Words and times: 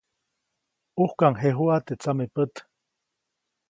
ʼUjkaŋjejuʼa 0.95 1.75
teʼ 1.85 1.97
tsamepät. 2.01 2.53